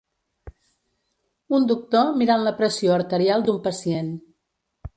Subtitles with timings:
[1.57, 4.13] un doctor mirant la pressió arterial d"un pacient.